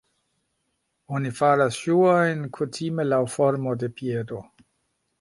Oni 1.17 1.33
faras 1.41 1.77
ŝuojn 1.83 2.43
kutime 2.59 3.09
laŭ 3.13 3.23
formo 3.37 3.79
de 3.85 3.95
piedo. 4.01 4.45